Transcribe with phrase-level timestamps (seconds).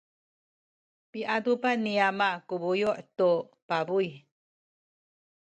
[1.11, 3.29] piadupan ni ama ku buyu’ tu
[3.67, 4.07] pabuy.